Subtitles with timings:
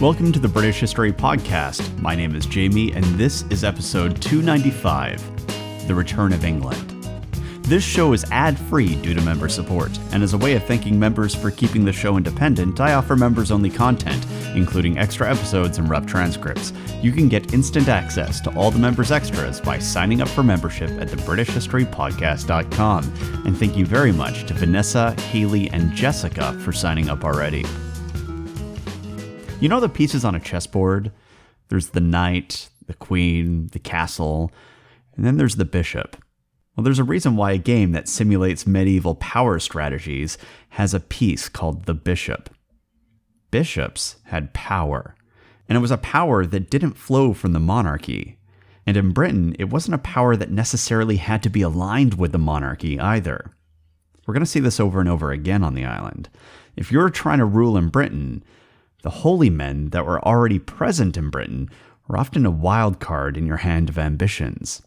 [0.00, 1.98] Welcome to the British History Podcast.
[2.00, 6.94] My name is Jamie, and this is episode 295 The Return of England.
[7.62, 11.00] This show is ad free due to member support, and as a way of thanking
[11.00, 14.24] members for keeping the show independent, I offer members only content,
[14.54, 16.72] including extra episodes and rough transcripts.
[17.02, 20.90] You can get instant access to all the members' extras by signing up for membership
[21.00, 23.04] at thebritishhistorypodcast.com.
[23.46, 27.64] And thank you very much to Vanessa, Haley, and Jessica for signing up already.
[29.60, 31.10] You know the pieces on a chessboard?
[31.68, 34.52] There's the knight, the queen, the castle,
[35.16, 36.16] and then there's the bishop.
[36.76, 40.38] Well, there's a reason why a game that simulates medieval power strategies
[40.70, 42.50] has a piece called the bishop.
[43.50, 45.16] Bishops had power,
[45.68, 48.38] and it was a power that didn't flow from the monarchy.
[48.86, 52.38] And in Britain, it wasn't a power that necessarily had to be aligned with the
[52.38, 53.50] monarchy either.
[54.24, 56.28] We're going to see this over and over again on the island.
[56.76, 58.44] If you're trying to rule in Britain,
[59.02, 61.70] the holy men that were already present in Britain
[62.06, 64.82] were often a wild card in your hand of ambitions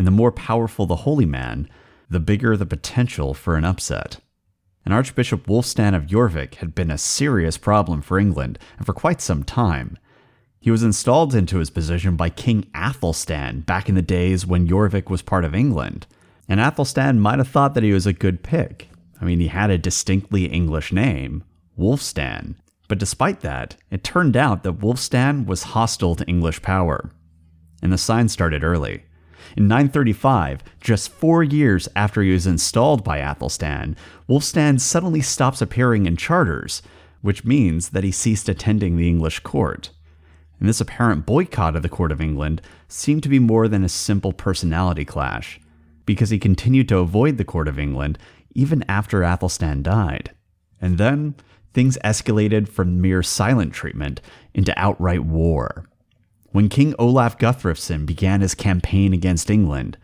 [0.00, 1.68] and the more powerful the holy man,
[2.08, 4.16] the bigger the potential for an upset.
[4.82, 9.20] And Archbishop Wulfstan of Jorvik had been a serious problem for England, and for quite
[9.20, 9.98] some time.
[10.58, 15.10] He was installed into his position by King Athelstan back in the days when Jorvik
[15.10, 16.06] was part of England.
[16.48, 18.88] And Athelstan might have thought that he was a good pick.
[19.20, 21.44] I mean, he had a distinctly English name,
[21.78, 22.54] Wulfstan.
[22.90, 27.12] But despite that, it turned out that Wulfstan was hostile to English power.
[27.80, 29.04] And the signs started early.
[29.56, 33.94] In 935, just four years after he was installed by Athelstan,
[34.28, 36.82] Wulfstan suddenly stops appearing in charters,
[37.22, 39.90] which means that he ceased attending the English court.
[40.58, 43.88] And this apparent boycott of the court of England seemed to be more than a
[43.88, 45.60] simple personality clash,
[46.06, 48.18] because he continued to avoid the court of England
[48.52, 50.32] even after Athelstan died.
[50.80, 51.36] And then,
[51.72, 54.20] things escalated from mere silent treatment
[54.54, 55.86] into outright war.
[56.52, 59.96] When King Olaf Guthrafsson began his campaign against England,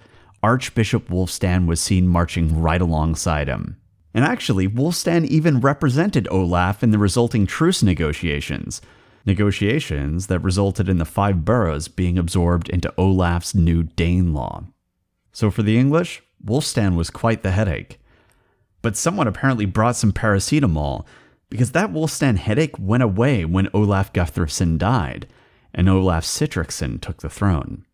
[0.43, 3.77] Archbishop Wulfstan was seen marching right alongside him.
[4.15, 8.81] And actually, Wulfstan even represented Olaf in the resulting truce negotiations,
[9.27, 14.67] negotiations that resulted in the five boroughs being absorbed into Olaf's new Danelaw.
[15.33, 17.99] So for the English, Wulfstan was quite the headache.
[18.83, 21.05] But someone apparently brought some paracetamol,
[21.49, 25.27] because that Wulfstan headache went away when Olaf Guthrafsson died,
[25.73, 27.85] and Olaf Sihtricsson took the throne.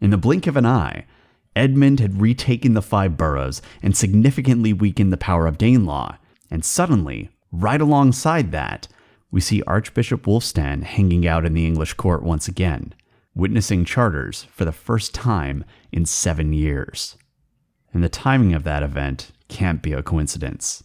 [0.00, 1.06] In the blink of an eye,
[1.54, 6.18] Edmund had retaken the five boroughs and significantly weakened the power of Danelaw,
[6.50, 8.88] and suddenly, right alongside that,
[9.30, 12.94] we see Archbishop Wulfstan hanging out in the English court once again,
[13.34, 17.16] witnessing charters for the first time in seven years.
[17.92, 20.82] And the timing of that event can't be a coincidence.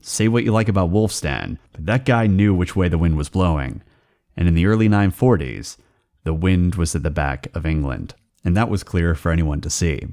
[0.00, 3.28] Say what you like about Wulfstan, but that guy knew which way the wind was
[3.28, 3.82] blowing,
[4.36, 5.76] and in the early 940s,
[6.24, 9.70] the wind was at the back of England, and that was clear for anyone to
[9.70, 10.06] see.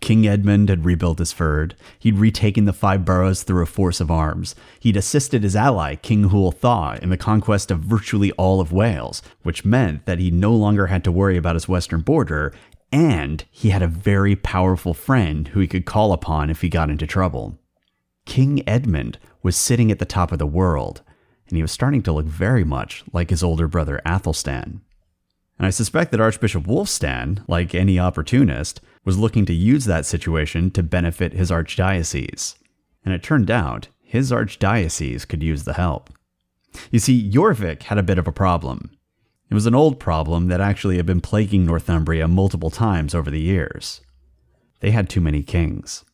[0.00, 1.72] King Edmund had rebuilt his fyrd.
[1.98, 4.54] He'd retaken the five boroughs through a force of arms.
[4.78, 9.22] He'd assisted his ally, King Hywel Dda, in the conquest of virtually all of Wales,
[9.42, 12.52] which meant that he no longer had to worry about his western border,
[12.92, 16.90] and he had a very powerful friend who he could call upon if he got
[16.90, 17.58] into trouble.
[18.26, 21.02] King Edmund was sitting at the top of the world,
[21.48, 24.82] and he was starting to look very much like his older brother Athelstan.
[25.58, 30.70] And I suspect that Archbishop Wulfstan, like any opportunist, was looking to use that situation
[30.72, 32.56] to benefit his archdiocese.
[33.04, 36.10] And it turned out his archdiocese could use the help.
[36.90, 38.90] You see, Jorvik had a bit of a problem.
[39.48, 43.40] It was an old problem that actually had been plaguing Northumbria multiple times over the
[43.40, 44.00] years.
[44.80, 46.04] They had too many kings.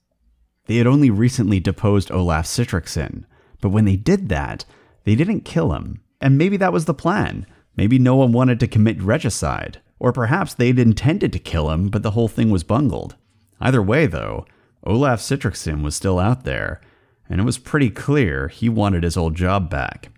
[0.66, 3.24] They had only recently deposed Olaf Sihtricsson,
[3.60, 4.64] but when they did that,
[5.04, 6.02] they didn't kill him.
[6.20, 7.46] And maybe that was the plan.
[7.76, 9.80] Maybe no one wanted to commit regicide.
[9.98, 13.16] Or perhaps they'd intended to kill him, but the whole thing was bungled.
[13.60, 14.44] Either way, though,
[14.84, 16.80] Olaf Sihtricsson was still out there,
[17.28, 20.10] and it was pretty clear he wanted his old job back.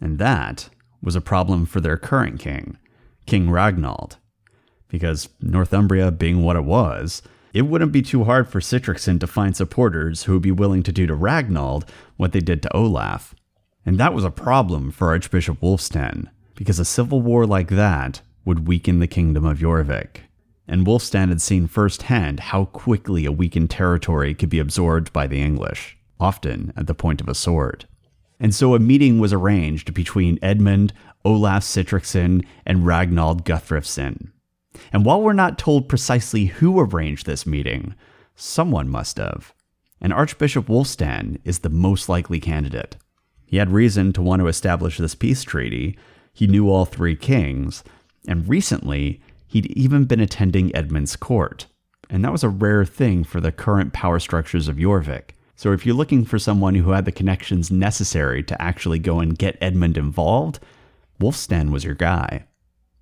[0.00, 0.70] And that
[1.02, 2.78] was a problem for their current king,
[3.26, 4.16] King Ragnald.
[4.88, 7.22] Because Northumbria being what it was,
[7.56, 10.92] it wouldn't be too hard for Sihtricsson to find supporters who would be willing to
[10.92, 11.88] do to Ragnald
[12.18, 13.34] what they did to Olaf.
[13.86, 18.68] And that was a problem for Archbishop Wulfstan, because a civil war like that would
[18.68, 20.18] weaken the kingdom of Jorvik.
[20.68, 25.40] And Wulfstan had seen firsthand how quickly a weakened territory could be absorbed by the
[25.40, 27.86] English, often at the point of a sword.
[28.38, 30.92] And so a meeting was arranged between Edmund,
[31.24, 34.32] Olaf Sihtricsson, and Ragnald Guthrafsson.
[34.92, 37.94] And while we're not told precisely who arranged this meeting,
[38.34, 39.52] someone must have.
[40.00, 42.96] And Archbishop Wulfstan is the most likely candidate.
[43.46, 45.96] He had reason to want to establish this peace treaty
[46.32, 47.82] He knew all three kings,
[48.28, 51.66] and recently, he'd even been attending Edmund's court.
[52.10, 55.30] And that was a rare thing for the current power structures of Jorvik.
[55.54, 59.38] So if you're looking for someone who had the connections necessary to actually go and
[59.38, 60.58] get Edmund involved,
[61.18, 62.44] Wulfstan was your guy.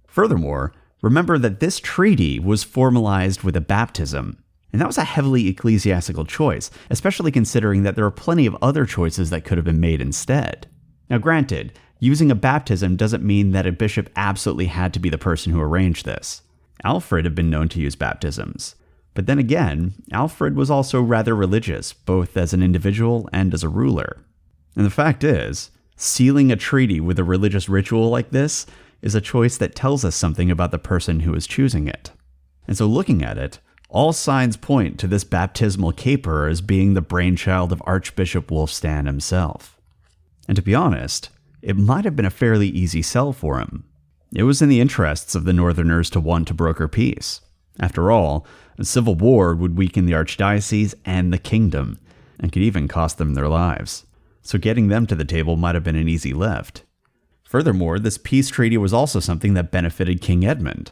[0.06, 0.72] Furthermore,
[1.04, 4.42] remember that this treaty was formalized with a baptism,
[4.72, 8.86] and that was a heavily ecclesiastical choice, especially considering that there are plenty of other
[8.86, 10.66] choices that could have been made instead.
[11.10, 15.18] Now, granted, using a baptism doesn't mean that a bishop absolutely had to be the
[15.18, 16.40] person who arranged this.
[16.82, 18.74] Alfred had been known to use baptisms.
[19.12, 23.68] But then again, Alfred was also rather religious, both as an individual and as a
[23.68, 24.24] ruler.
[24.74, 28.66] And the fact is, sealing a treaty with a religious ritual like this
[29.04, 32.10] is a choice that tells us something about the person who is choosing it.
[32.66, 33.60] And so, looking at it,
[33.90, 39.78] all signs point to this baptismal caper as being the brainchild of Archbishop Wulfstan himself.
[40.48, 41.28] And to be honest,
[41.60, 43.84] it might have been a fairly easy sell for him.
[44.34, 47.42] It was in the interests of the Northerners to want to broker peace.
[47.78, 48.46] After all,
[48.78, 52.00] a civil war would weaken the archdiocese and the kingdom,
[52.40, 54.06] and could even cost them their lives.
[54.40, 56.84] So getting them to the table might have been an easy lift.
[57.54, 60.90] Furthermore, this peace treaty was also something that benefited King Edmund.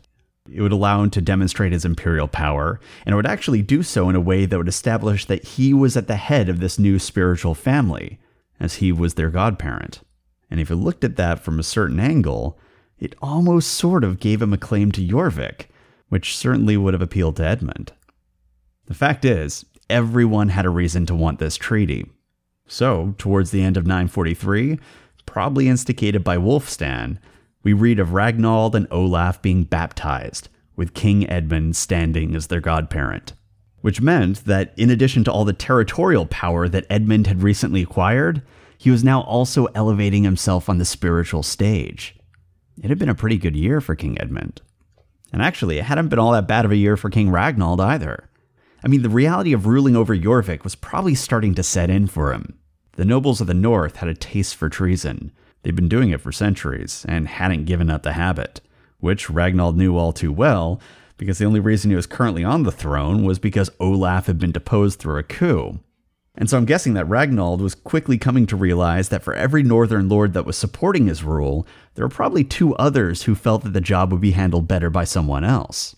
[0.49, 4.09] It would allow him to demonstrate his imperial power, and it would actually do so
[4.09, 7.01] in a way that would establish that he was at the head of this new
[7.01, 8.21] spiritual family,
[8.61, 10.03] as he was their godparent.
[10.53, 12.61] And if you looked at that from a certain angle,
[12.97, 15.67] it almost sort of gave him a claim to Jorvik,
[16.11, 17.93] which certainly would have appealed to Edmund.
[18.87, 22.09] The fact is, everyone had a reason to want this treaty.
[22.69, 24.79] So, towards the end of 943,
[25.27, 27.19] probably instigated by Wulfstan,
[27.63, 33.35] we read of Ragnald and Olaf being baptized, with King Edmund standing as their godparent.
[33.81, 38.43] Which meant that, in addition to all the territorial power that Edmund had recently acquired,
[38.79, 42.17] he was now also elevating himself on the spiritual stage.
[42.83, 44.61] It had been a pretty good year for King Edmund.
[45.33, 48.29] And actually, it hadn't been all that bad of a year for King Ragnald either.
[48.85, 52.33] I mean, the reality of ruling over Jorvik was probably starting to set in for
[52.33, 52.59] him.
[52.97, 55.33] The nobles of the north had a taste for treason.
[55.63, 58.61] They'd been doing it for centuries and hadn't given up the habit,
[59.01, 60.81] which Ragnald knew all too well
[61.17, 64.53] because the only reason he was currently on the throne was because Olaf had been
[64.53, 65.79] deposed through a coup.
[66.35, 70.09] And so I'm guessing that Ragnald was quickly coming to realize that for every northern
[70.09, 73.81] lord that was supporting his rule, there were probably two others who felt that the
[73.81, 75.95] job would be handled better by someone else.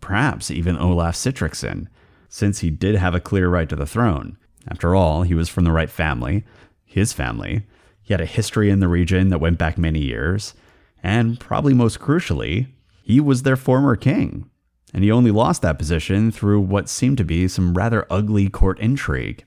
[0.00, 1.88] Perhaps even Olaf Sihtricsson,
[2.28, 4.36] since he did have a clear right to the throne.
[4.68, 6.44] After all, he was from the right family,
[6.84, 7.62] his family.
[8.02, 10.54] He had a history in the region that went back many years,
[11.02, 12.68] and probably most crucially,
[13.02, 14.48] he was their former king.
[14.92, 18.78] And he only lost that position through what seemed to be some rather ugly court
[18.80, 19.44] intrigue.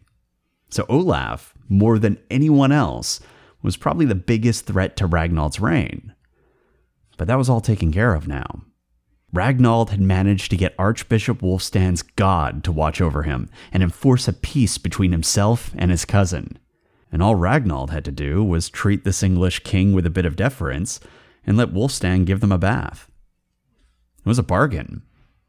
[0.69, 3.19] So Olaf, more than anyone else,
[3.62, 6.13] was probably the biggest threat to Ragnald's reign.
[7.18, 8.63] But that was all taken care of now.
[9.33, 14.33] Ragnald had managed to get Archbishop Wulfstan's god to watch over him and enforce a
[14.33, 16.59] peace between himself and his cousin.
[17.12, 20.35] And all Ragnald had to do was treat this English king with a bit of
[20.35, 21.00] deference
[21.47, 23.09] and let Wulfstan give them a bath.
[24.19, 25.01] It was a bargain.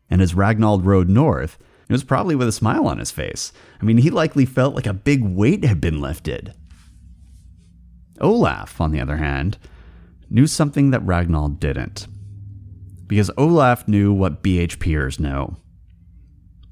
[0.09, 3.53] And as Ragnald rode north, it was probably with a smile on his face.
[3.81, 6.55] I mean, he likely felt like a big weight had been lifted.
[8.19, 9.59] Olaf, on the other hand,
[10.31, 12.07] knew something that Ragnald didn't.
[13.07, 15.57] Because Olaf knew what BHPers know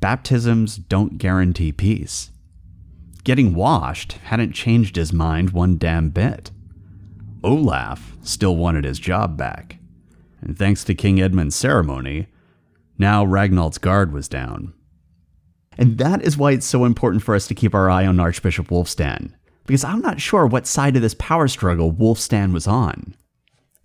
[0.01, 2.31] baptisms don't guarantee peace.
[3.23, 6.51] Getting washed hadn't changed his mind one damn bit.
[7.45, 9.79] Olaf still wanted his job back.
[10.41, 12.27] And thanks to King Edmund's ceremony,
[12.99, 14.75] now Ragnald's guard was down.
[15.79, 18.69] And that is why it's so important for us to keep our eye on Archbishop
[18.69, 19.33] Wulfstan,
[19.67, 23.15] because I'm not sure what side of this power struggle Wulfstan was on.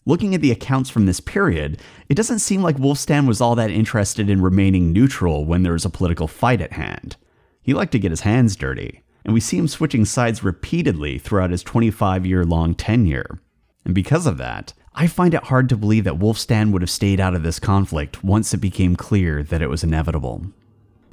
[0.08, 3.70] Looking at the accounts from this period, it doesn't seem like Wulfstan was all that
[3.70, 7.18] interested in remaining neutral when there was a political fight at hand.
[7.62, 11.52] He liked to get his hands dirty, and we see him switching sides repeatedly throughout
[11.52, 13.42] his 25 year long tenure.
[13.84, 17.20] And because of that, I find it hard to believe that Wulfstan would have stayed
[17.20, 20.46] out of this conflict once it became clear that it was inevitable.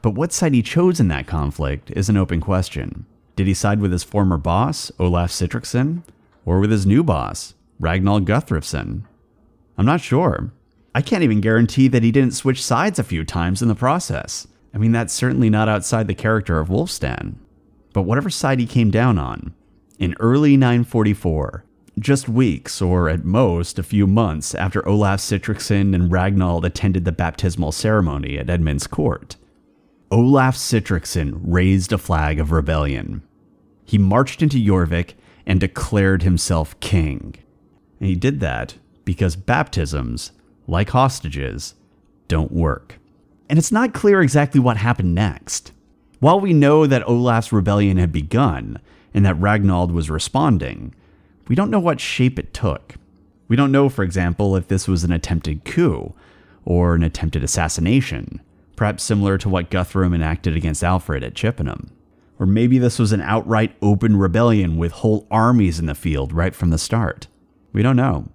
[0.02, 3.06] But what side he chose in that conflict is an open question.
[3.34, 6.04] Did he side with his former boss, Olaf Sihtricsson,
[6.44, 9.04] or with his new boss, Ragnald Guthrifsson?
[9.76, 10.52] I'm not sure.
[10.94, 14.46] I can't even guarantee that he didn't switch sides a few times in the process.
[14.72, 17.34] I mean, that's certainly not outside the character of Wulfstan.
[17.92, 19.54] But whatever side he came down on,
[19.98, 21.64] in early 944,
[21.98, 27.12] just weeks, or at most a few months after Olaf Sihtricsson and Ragnald attended the
[27.12, 29.36] baptismal ceremony at Edmund's court,
[30.10, 33.22] Olaf Sihtricsson raised a flag of rebellion.
[33.84, 35.14] He marched into Jorvik
[35.46, 37.36] and declared himself king.
[38.00, 38.74] And he did that
[39.04, 40.32] because baptisms,
[40.66, 41.74] like hostages,
[42.28, 42.98] don't work.
[43.48, 45.72] And it's not clear exactly what happened next.
[46.20, 48.80] While we know that Olaf's rebellion had begun
[49.12, 50.94] and that Ragnald was responding,
[51.48, 52.94] we don't know what shape it took.
[53.48, 56.14] We don't know, for example, if this was an attempted coup
[56.64, 58.40] or an attempted assassination,
[58.74, 61.90] perhaps similar to what Guthrum enacted against Alfred at Chippenham.
[62.38, 66.54] Or maybe this was an outright open rebellion with whole armies in the field right
[66.54, 67.28] from the start.
[67.74, 68.28] We don't know.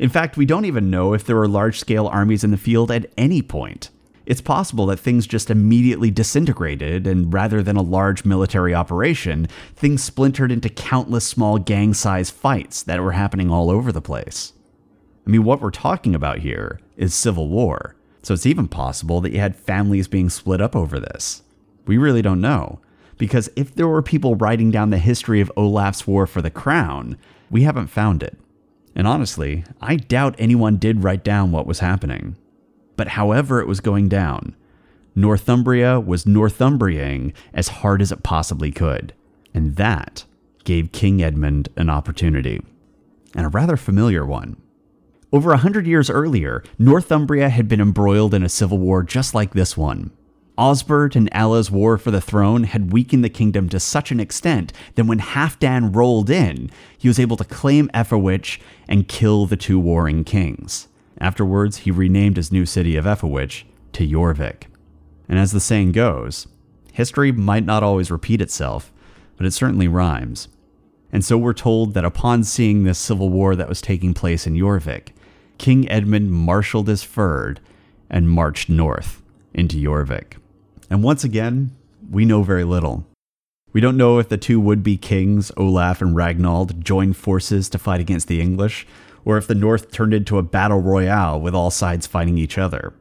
[0.00, 2.90] In fact, we don't even know if there were large scale armies in the field
[2.90, 3.90] at any point.
[4.26, 10.02] It's possible that things just immediately disintegrated, and rather than a large military operation, things
[10.02, 14.52] splintered into countless small gang sized fights that were happening all over the place.
[15.26, 19.32] I mean, what we're talking about here is civil war, so it's even possible that
[19.32, 21.42] you had families being split up over this.
[21.86, 22.80] We really don't know,
[23.16, 27.16] because if there were people writing down the history of Olaf's war for the crown,
[27.50, 28.36] we haven't found it.
[28.94, 32.36] And honestly, I doubt anyone did write down what was happening.
[32.96, 34.56] But however it was going down,
[35.14, 39.14] Northumbria was Northumbriaing as hard as it possibly could.
[39.54, 40.24] And that
[40.64, 42.60] gave King Edmund an opportunity,
[43.34, 44.56] and a rather familiar one.
[45.32, 49.52] Over a hundred years earlier, Northumbria had been embroiled in a civil war just like
[49.52, 50.10] this one.
[50.58, 54.72] Osbert and Ella's war for the throne had weakened the kingdom to such an extent
[54.96, 59.78] that when Halfdan rolled in, he was able to claim Eoferwic and kill the two
[59.78, 60.88] warring kings.
[61.20, 63.62] Afterwards, he renamed his new city of Eoferwic
[63.92, 64.64] to Jorvik.
[65.28, 66.48] And as the saying goes,
[66.92, 68.92] history might not always repeat itself,
[69.36, 70.48] but it certainly rhymes.
[71.12, 74.54] And so we're told that upon seeing this civil war that was taking place in
[74.54, 75.10] Jorvik,
[75.56, 77.58] King Edmund marshaled his fyrd
[78.10, 79.22] and marched north
[79.54, 80.34] into Jorvik.
[80.90, 81.76] And once again,
[82.10, 83.06] we know very little.
[83.72, 87.78] We don't know if the two would be kings, Olaf and Ragnald, joined forces to
[87.78, 88.86] fight against the English,
[89.24, 92.94] or if the North turned into a battle royale with all sides fighting each other.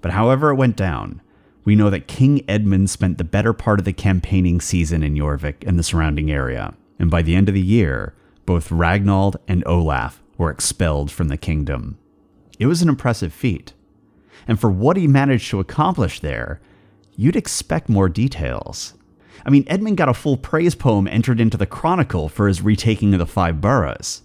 [0.00, 1.20] But however it went down,
[1.64, 5.66] we know that King Edmund spent the better part of the campaigning season in Jorvik
[5.66, 8.14] and the surrounding area, and by the end of the year,
[8.46, 11.98] both Ragnald and Olaf were expelled from the kingdom.
[12.58, 13.74] It was an impressive feat.
[14.48, 16.60] And for what he managed to accomplish there,
[17.20, 18.94] you'd expect more details.
[19.44, 23.12] I mean, Edmund got a full praise poem entered into the Chronicle for his retaking
[23.12, 24.22] of the five boroughs.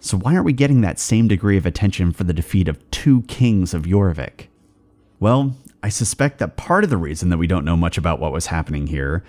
[0.00, 3.20] So why aren't we getting that same degree of attention for the defeat of two
[3.22, 4.46] kings of Jorvik?
[5.20, 8.32] Well, I suspect that part of the reason that we don't know much about what
[8.32, 9.22] was happening here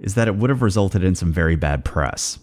[0.00, 2.40] is that it would have resulted in some very bad press.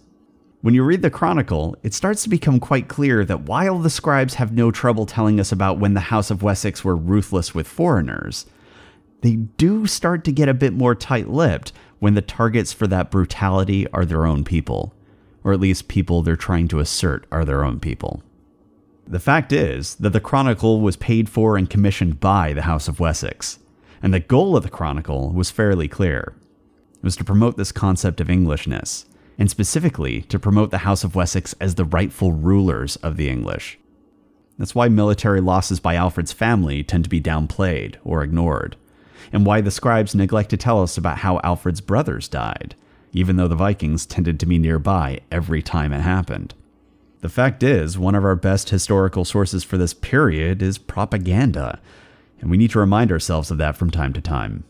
[0.61, 4.35] When you read the Chronicle, it starts to become quite clear that while the scribes
[4.35, 8.45] have no trouble telling us about when the House of Wessex were ruthless with foreigners,
[9.25, 13.09] they do start to get a bit more tight lipped when the targets for that
[13.09, 14.93] brutality are their own people,
[15.43, 18.21] or at least people they're trying to assert are their own people.
[19.07, 22.99] The fact is that the Chronicle was paid for and commissioned by the House of
[22.99, 23.59] Wessex,
[24.01, 26.35] and the goal of the Chronicle was fairly clear.
[26.95, 29.05] It was to promote this concept of Englishness,
[29.37, 33.79] and specifically to promote the House of Wessex as the rightful rulers of the English.
[34.57, 38.75] That's why military losses by Alfred's family tend to be downplayed or ignored
[39.31, 42.75] and why the scribes neglect to tell us about how Alfred's brothers died,
[43.13, 46.53] even though the Vikings tended to be nearby every time it happened.
[47.21, 51.79] The fact is, one of our best historical sources for this period is propaganda,
[52.39, 54.63] and we need to remind ourselves of that from time to time.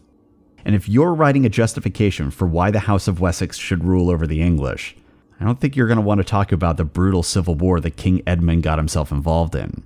[0.64, 4.26] And if you're writing a justification for why the House of Wessex should rule over
[4.26, 4.96] the English,
[5.40, 7.98] I don't think you're going to want to talk about the brutal civil war that
[7.98, 9.84] King Edmund got himself involved in.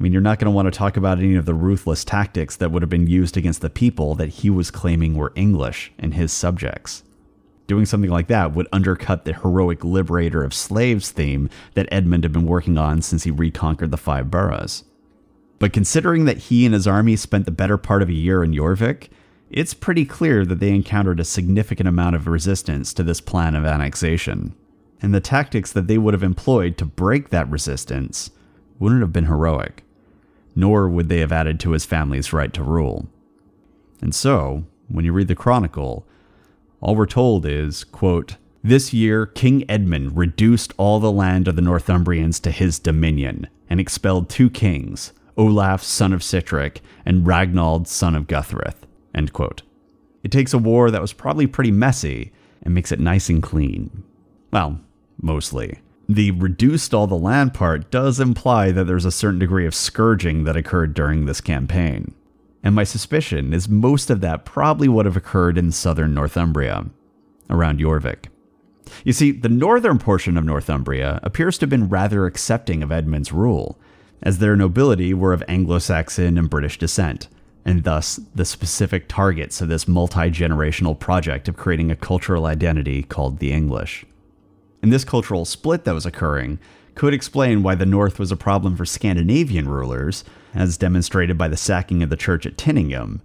[0.00, 2.56] I mean, you're not going to want to talk about any of the ruthless tactics
[2.56, 6.14] that would have been used against the people that he was claiming were English and
[6.14, 7.02] his subjects.
[7.66, 12.32] Doing something like that would undercut the heroic liberator of slaves theme that Edmund had
[12.32, 14.84] been working on since he reconquered the five boroughs.
[15.58, 18.52] But considering that he and his army spent the better part of a year in
[18.52, 19.08] Jorvik,
[19.50, 23.66] it's pretty clear that they encountered a significant amount of resistance to this plan of
[23.66, 24.54] annexation.
[25.02, 28.30] And the tactics that they would have employed to break that resistance
[28.78, 29.84] wouldn't have been heroic
[30.54, 33.08] nor would they have added to his family's right to rule.
[34.00, 36.06] And so, when you read the Chronicle,
[36.80, 41.62] all we're told is, quote, This year King Edmund reduced all the land of the
[41.62, 48.14] Northumbrians to his dominion, and expelled two kings, Olaf son of Sitric and Ragnald son
[48.14, 48.86] of Guthrith.
[50.22, 54.02] It takes a war that was probably pretty messy and makes it nice and clean.
[54.52, 54.80] Well,
[55.20, 55.78] mostly
[56.14, 60.42] the reduced all the land part does imply that there's a certain degree of scourging
[60.42, 62.12] that occurred during this campaign.
[62.64, 66.86] And my suspicion is most of that probably would have occurred in southern Northumbria,
[67.48, 68.26] around Jorvik.
[69.04, 73.32] You see, the northern portion of Northumbria appears to have been rather accepting of Edmund's
[73.32, 73.78] rule,
[74.20, 77.28] as their nobility were of Anglo Saxon and British descent,
[77.64, 83.04] and thus the specific targets of this multi generational project of creating a cultural identity
[83.04, 84.04] called the English.
[84.82, 86.58] And this cultural split that was occurring
[86.94, 91.56] could explain why the North was a problem for Scandinavian rulers, as demonstrated by the
[91.56, 93.20] sacking of the church at Tyninghame,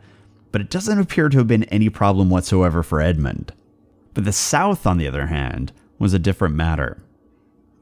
[0.51, 3.51] but it doesn't appear to have been any problem whatsoever for Edmund.
[4.13, 7.03] But the South, on the other hand, was a different matter.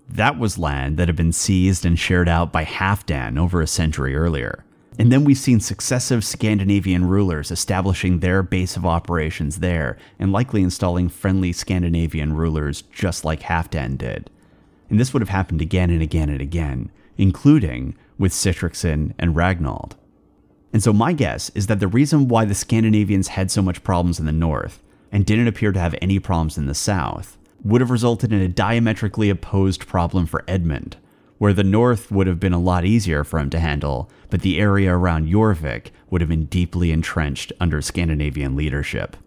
[0.10, 4.16] That was land that had been seized and shared out by Halfdan over a century
[4.16, 4.66] earlier.
[5.00, 10.62] And then we've seen successive Scandinavian rulers establishing their base of operations there and likely
[10.62, 14.30] installing friendly Scandinavian rulers just like Halfdan did.
[14.90, 19.94] And this would have happened again and again and again, including with Sihtricsson and Ragnald.
[20.72, 24.20] And so my guess is that the reason why the Scandinavians had so much problems
[24.20, 24.82] in the north
[25.12, 28.48] and didn't appear to have any problems in the south would have resulted in a
[28.48, 30.98] diametrically opposed problem for Edmund,
[31.44, 34.58] where the north would have been a lot easier for him to handle, but the
[34.58, 39.18] area around Jorvik would have been deeply entrenched under Scandinavian leadership.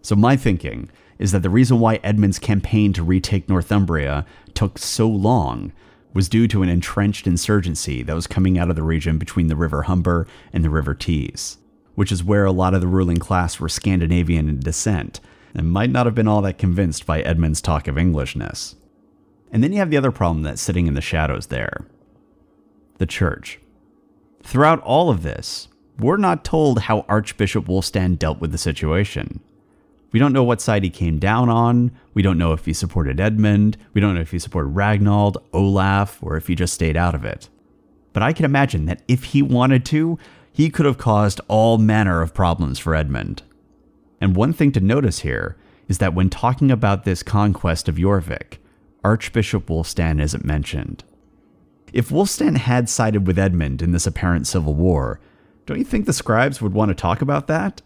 [0.00, 5.10] So, my thinking is that the reason why Edmund's campaign to retake Northumbria took so
[5.10, 5.74] long
[6.14, 9.54] was due to an entrenched insurgency that was coming out of the region between the
[9.54, 11.58] River Humber and the River Tees,
[11.96, 15.20] which is where a lot of the ruling class were Scandinavian in descent
[15.52, 18.74] and might not have been all that convinced by Edmund's talk of Englishness.
[19.50, 21.86] And then you have the other problem that's sitting in the shadows there
[22.98, 23.60] the church.
[24.42, 29.40] Throughout all of this, we're not told how Archbishop Wulfstan dealt with the situation.
[30.10, 31.92] We don't know what side he came down on.
[32.14, 33.76] We don't know if he supported Edmund.
[33.92, 37.24] We don't know if he supported Ragnald, Olaf, or if he just stayed out of
[37.24, 37.48] it.
[38.12, 40.18] But I can imagine that if he wanted to,
[40.50, 43.42] he could have caused all manner of problems for Edmund.
[44.20, 45.56] And one thing to notice here
[45.88, 48.58] is that when talking about this conquest of Jorvik,
[49.04, 51.04] Archbishop Wulfstan isn't mentioned.
[51.92, 55.20] If Wulfstan had sided with Edmund in this apparent civil war,
[55.66, 57.82] don't you think the scribes would want to talk about that?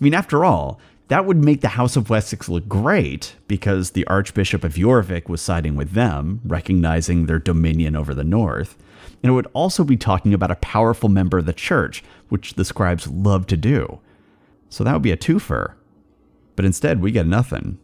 [0.00, 4.06] I mean, after all, that would make the House of Wessex look great because the
[4.06, 8.78] Archbishop of Jorvik was siding with them, recognizing their dominion over the north.
[9.22, 12.64] And it would also be talking about a powerful member of the church, which the
[12.64, 14.00] scribes love to do.
[14.70, 15.74] So that would be a twofer.
[16.56, 17.78] But instead, we get nothing.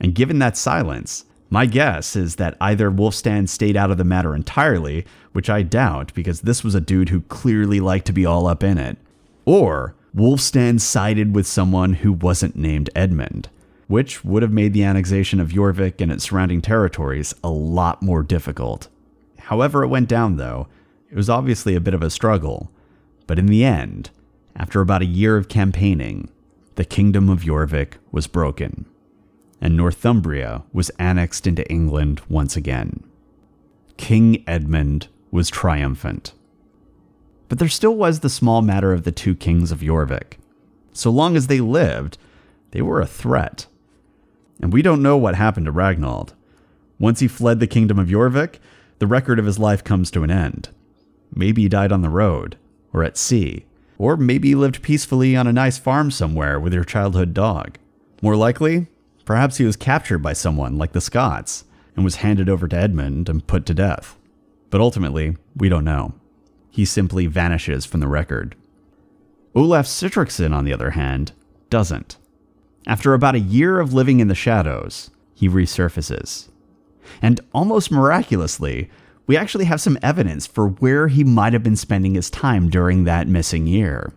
[0.00, 4.34] And given that silence, my guess is that either Wulfstan stayed out of the matter
[4.34, 8.46] entirely, which I doubt because this was a dude who clearly liked to be all
[8.46, 8.98] up in it,
[9.44, 13.48] or Wulfstan sided with someone who wasn't named Edmund,
[13.86, 18.22] which would have made the annexation of Jorvik and its surrounding territories a lot more
[18.22, 18.88] difficult.
[19.38, 20.68] However, it went down, though,
[21.10, 22.70] it was obviously a bit of a struggle,
[23.26, 24.10] but in the end,
[24.54, 26.28] after about a year of campaigning,
[26.74, 28.84] the kingdom of Jorvik was broken,
[29.60, 33.02] and Northumbria was annexed into England once again.
[33.96, 36.32] King Edmund was triumphant.
[37.48, 40.34] But there still was the small matter of the two kings of Jorvik.
[40.92, 42.18] So long as they lived,
[42.70, 43.66] they were a threat.
[44.60, 46.32] And we don't know what happened to Ragnald.
[46.98, 48.56] Once he fled the kingdom of Jorvik,
[48.98, 50.68] the record of his life comes to an end.
[51.34, 52.56] Maybe he died on the road,
[52.92, 53.66] or at sea,
[53.96, 57.78] or maybe he lived peacefully on a nice farm somewhere with your childhood dog.
[58.22, 58.88] More likely,
[59.28, 63.28] perhaps he was captured by someone like the Scots and was handed over to Edmund
[63.28, 64.16] and put to death.
[64.70, 66.14] But ultimately, we don't know.
[66.70, 68.56] He simply vanishes from the record.
[69.54, 71.32] Olaf Sihtricsson, on the other hand,
[71.68, 72.16] doesn't.
[72.86, 76.48] After about a year of living in the shadows, he resurfaces.
[77.20, 78.88] And almost miraculously,
[79.26, 83.04] we actually have some evidence for where he might have been spending his time during
[83.04, 84.14] that missing year.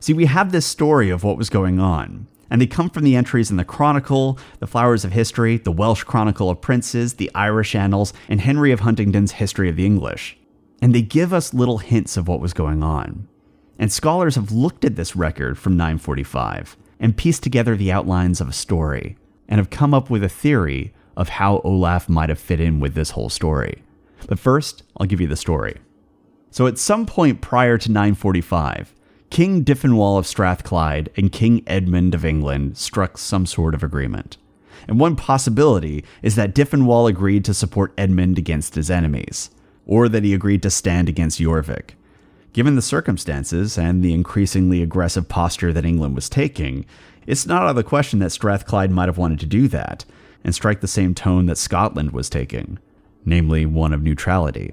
[0.00, 3.16] See, we have this story of what was going on, and they come from the
[3.16, 7.74] entries in the Chronicle, the Flowers of History, the Welsh Chronicle of Princes, the Irish
[7.74, 10.36] Annals, and Henry of Huntingdon's History of the English.
[10.82, 13.28] And they give us little hints of what was going on.
[13.78, 18.48] And scholars have looked at this record from 945 and pieced together the outlines of
[18.48, 19.16] a story,
[19.48, 22.94] and have come up with a theory of how Olaf might have fit in with
[22.94, 23.82] this whole story.
[24.26, 25.76] But first, I'll give you the story.
[26.50, 28.94] So, at some point prior to 945,
[29.34, 34.36] King Dyfnwal of Strathclyde and King Edmund of England struck some sort of agreement.
[34.86, 39.50] And one possibility is that Dyfnwal agreed to support Edmund against his enemies,
[39.86, 41.96] or that he agreed to stand against Jorvik.
[42.52, 46.86] Given the circumstances and the increasingly aggressive posture that England was taking,
[47.26, 50.04] it's not out of the question that Strathclyde might have wanted to do that,
[50.44, 52.78] and strike the same tone that Scotland was taking
[53.24, 54.72] namely one of neutrality.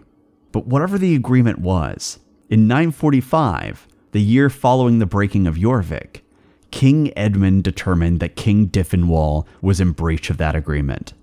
[0.52, 6.22] But whatever the agreement was, in 945, the year following the breaking of Jorvik,
[6.70, 11.14] King Edmund determined that King Dyfnwal was in breach of that agreement.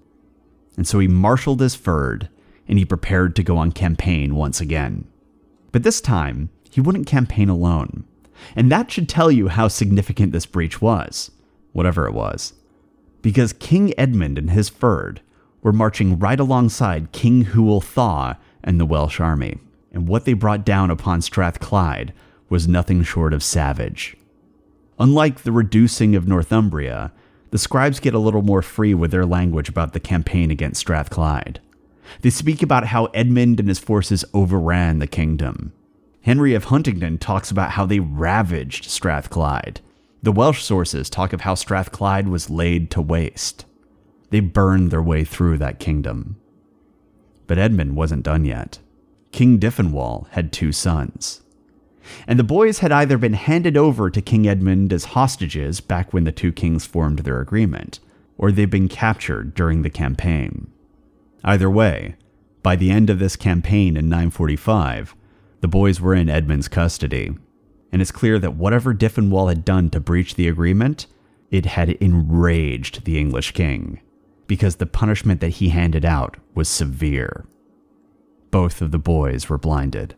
[0.77, 2.29] And so he marshaled his fyrd
[2.67, 5.07] and he prepared to go on campaign once again.
[5.73, 8.05] But this time, he wouldn't campaign alone.
[8.55, 11.31] And that should tell you how significant this breach was,
[11.73, 12.53] whatever it was.
[13.23, 15.19] Because King Edmund and his Fyrd
[15.63, 19.59] were marching right alongside King Hywel Dda and the Welsh army,
[19.93, 22.13] and what they brought down upon Strathclyde
[22.49, 24.17] was nothing short of savage.
[24.99, 27.13] Unlike the reducing of Northumbria,
[27.51, 31.61] the scribes get a little more free with their language about the campaign against Strathclyde.
[32.23, 35.73] They speak about how Edmund and his forces overran the kingdom.
[36.23, 39.81] Henry of Huntingdon talks about how they ravaged Strathclyde.
[40.23, 43.65] The Welsh sources talk of how Strathclyde was laid to waste.
[44.31, 46.37] They burned their way through that kingdom.
[47.47, 48.79] But Edmund wasn't done yet.
[49.33, 51.43] King Dyfnwal had two sons.
[52.27, 56.25] And the boys had either been handed over to King Edmund as hostages back when
[56.25, 58.01] the two kings formed their agreement,
[58.37, 60.71] or they'd been captured during the campaign.
[61.45, 62.17] Either way,
[62.63, 65.15] by the end of this campaign in 945,
[65.61, 67.31] the boys were in Edmund's custody,
[67.93, 71.07] and it's clear that whatever Dyfnwal had done to breach the agreement,
[71.51, 74.01] it had enraged the English king,
[74.47, 77.47] because the punishment that he handed out was severe.
[78.51, 80.15] Both of the boys were blinded.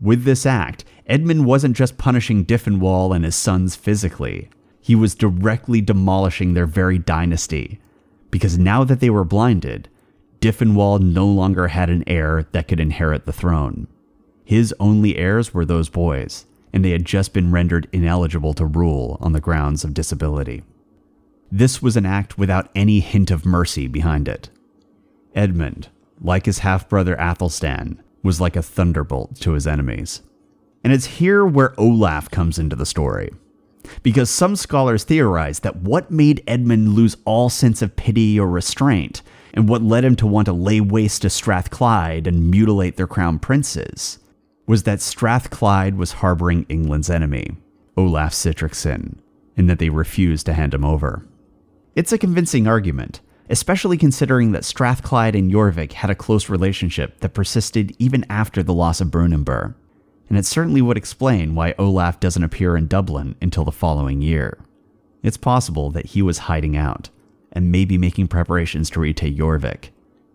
[0.00, 4.48] With this act, Edmund wasn't just punishing Dyfnwal and his sons physically,
[4.80, 7.80] he was directly demolishing their very dynasty,
[8.30, 9.88] because now that they were blinded,
[10.40, 13.88] Dyfnwal no longer had an heir that could inherit the throne.
[14.44, 19.18] His only heirs were those boys, and they had just been rendered ineligible to rule
[19.20, 20.62] on the grounds of disability.
[21.52, 24.48] This was an act without any hint of mercy behind it.
[25.34, 25.88] Edmund,
[26.20, 30.22] like his half brother Athelstan, was like a thunderbolt to his enemies.
[30.82, 33.30] And it's here where Olaf comes into the story.
[34.02, 39.22] Because some scholars theorize that what made Edmund lose all sense of pity or restraint,
[39.52, 43.38] and what led him to want to lay waste to Strathclyde and mutilate their crown
[43.38, 44.18] princes,
[44.66, 47.56] was that Strathclyde was harboring England's enemy,
[47.96, 49.18] Olaf Sihtricsson,
[49.56, 51.26] and that they refused to hand him over.
[51.96, 57.34] It's a convincing argument, especially considering that Strathclyde and Jorvik had a close relationship that
[57.34, 59.74] persisted even after the loss of Brunanburh,
[60.28, 64.58] and it certainly would explain why Olaf doesn't appear in Dublin until the following year.
[65.24, 67.10] It's possible that he was hiding out,
[67.52, 69.90] and maybe making preparations to retake Jorvik,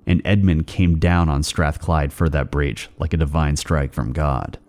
[0.06, 4.60] and Edmund came down on Strathclyde for that breach like a divine strike from God.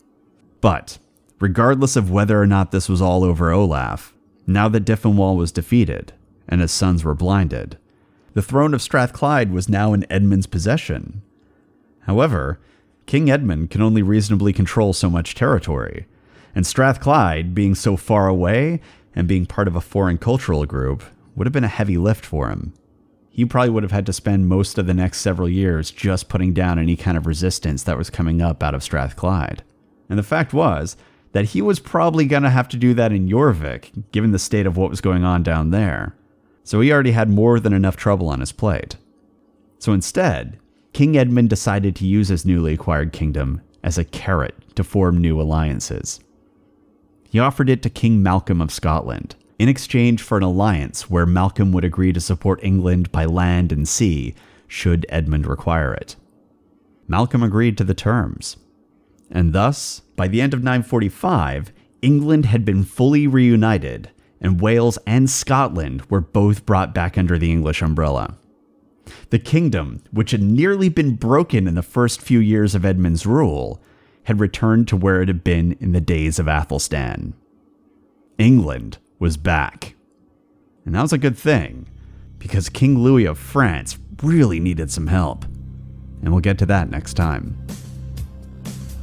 [0.60, 0.98] But,
[1.40, 4.14] regardless of whether or not this was all over Olaf,
[4.46, 6.12] now that Dyfnwal was defeated,
[6.48, 7.76] and his sons were blinded,
[8.36, 11.22] the throne of Strathclyde was now in Edmund's possession.
[12.00, 12.60] However,
[13.06, 16.04] King Edmund can only reasonably control so much territory,
[16.54, 18.82] and Strathclyde, being so far away
[19.14, 21.02] and being part of a foreign cultural group,
[21.34, 22.74] would have been a heavy lift for him.
[23.30, 26.52] He probably would have had to spend most of the next several years just putting
[26.52, 29.62] down any kind of resistance that was coming up out of Strathclyde.
[30.10, 30.98] And the fact was
[31.32, 34.66] that he was probably going to have to do that in Jorvik, given the state
[34.66, 36.14] of what was going on down there
[36.66, 38.96] so he already had more than enough trouble on his plate.
[39.78, 40.58] So instead,
[40.92, 45.40] King Edmund decided to use his newly acquired kingdom as a carrot to form new
[45.40, 46.18] alliances.
[47.30, 51.70] He offered it to King Malcolm of Scotland in exchange for an alliance where Malcolm
[51.70, 54.34] would agree to support England by land and sea
[54.66, 56.16] should Edmund require it.
[57.06, 58.56] Malcolm agreed to the terms.
[59.30, 65.28] And thus, by the end of 945, England had been fully reunited and Wales and
[65.30, 68.36] Scotland were both brought back under the English umbrella.
[69.30, 73.80] The kingdom, which had nearly been broken in the first few years of Edmund's rule,
[74.24, 77.34] had returned to where it had been in the days of Athelstan.
[78.38, 79.94] England was back.
[80.84, 81.88] And that was a good thing,
[82.38, 85.44] because King Louis of France really needed some help.
[86.22, 87.56] And we'll get to that next time.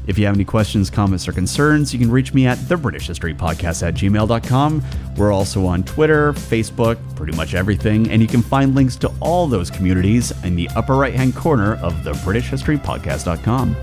[0.06, 3.08] If you have any questions, comments, or concerns, you can reach me at the British
[3.08, 4.84] History Podcast at gmail.com.
[5.16, 9.48] We're also on Twitter, Facebook, pretty much everything, and you can find links to all
[9.48, 13.76] those communities in the upper right hand corner of the British History Podcast.com.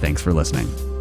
[0.00, 0.93] Thanks for listening.